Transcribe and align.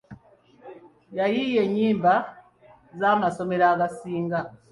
Yayiiya 1.17 1.61
ennyimba 1.65 2.13
z'amasomero 2.99 3.63
agasinga. 3.73 4.39